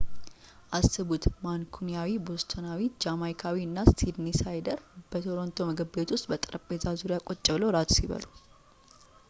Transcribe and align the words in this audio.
አስቡት 0.77 1.25
ማንኩኒያዊ 1.43 2.13
ቦስተናዊ 2.29 2.81
ጃማይካዊ 3.03 3.57
እና 3.67 3.77
ሲድኒሳይደር 3.99 4.81
በቶሮንቶ 5.11 5.59
ምግብ 5.69 5.91
ቤት 5.97 6.13
ውስጥ 6.15 6.25
በጠረጴዛ 6.31 6.95
ዙሪያ 7.03 7.19
ቁጭ 7.29 7.45
ብለው 7.53 7.71
እራት 7.73 7.91
ሲበሉ 7.97 8.25